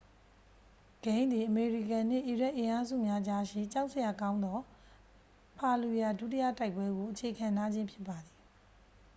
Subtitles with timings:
[1.03, 4.59] ဂိမ်းသည် အမေရိကန်နှင့် အီရတ်အင်အားစုများကြားရှိ ကြောက်စရာကောင်းသော
[5.57, 8.37] ဖာလျူယာ ဒုတိယတိုက်ပွဲကို အခြေခံထားခြင်းဖြစ်ပါသည်